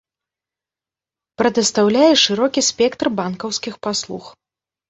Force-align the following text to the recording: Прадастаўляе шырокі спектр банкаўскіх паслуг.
Прадастаўляе 1.41 2.09
шырокі 2.23 2.65
спектр 2.71 3.05
банкаўскіх 3.21 3.73
паслуг. 3.89 4.25